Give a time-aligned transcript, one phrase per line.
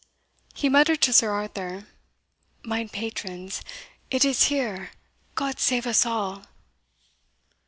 [0.55, 1.85] He muttered to Sir Arthur,
[2.63, 3.61] "Mine patrons,
[4.09, 4.89] it is here
[5.35, 6.43] Got save us all!"